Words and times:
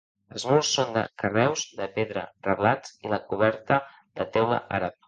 Els 0.35 0.43
murs 0.51 0.69
són 0.77 0.95
de 0.95 1.03
carreus 1.23 1.67
de 1.81 1.89
pedra 1.99 2.25
reblats 2.49 2.97
i 3.07 3.13
la 3.17 3.25
coberta 3.31 3.83
de 4.03 4.33
teula 4.39 4.65
àrab. 4.83 4.99